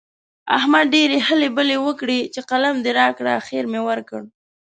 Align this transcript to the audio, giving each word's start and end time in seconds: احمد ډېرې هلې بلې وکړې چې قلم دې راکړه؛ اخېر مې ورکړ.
احمد 0.57 0.85
ډېرې 0.95 1.17
هلې 1.27 1.49
بلې 1.57 1.77
وکړې 1.85 2.19
چې 2.33 2.41
قلم 2.49 2.75
دې 2.85 2.91
راکړه؛ 2.99 3.31
اخېر 3.41 3.63
مې 3.71 3.81
ورکړ. 3.89 4.21